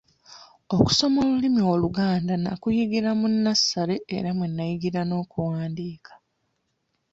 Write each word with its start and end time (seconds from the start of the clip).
Okusoma 0.77 1.17
olulimi 1.25 1.61
Oluganda 1.73 2.33
nakuyigira 2.37 3.09
mu 3.19 3.27
nassale 3.43 3.95
era 4.17 4.29
mwe 4.37 4.47
nnayigira 4.49 5.01
n'okuwandiika 5.05 6.13